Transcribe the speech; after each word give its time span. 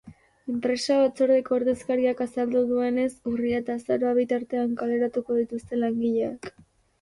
Enpresa 0.51 0.95
batzordeko 0.99 1.51
ordezkariak 1.57 2.23
azaldu 2.25 2.63
duenez, 2.69 3.11
urria 3.33 3.59
eta 3.65 3.77
azaroa 3.81 4.15
bitartean 4.21 4.75
kaleratuko 4.81 5.39
dituzte 5.43 5.81
langileak. 5.85 6.51